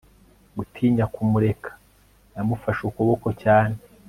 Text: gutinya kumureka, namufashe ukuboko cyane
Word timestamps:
gutinya 0.57 1.05
kumureka, 1.13 1.71
namufashe 2.33 2.81
ukuboko 2.89 3.27
cyane 3.43 3.75